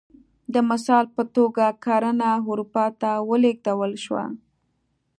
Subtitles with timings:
[0.53, 4.25] د مثال په توګه کرنه اروپا ته ولېږدول شوه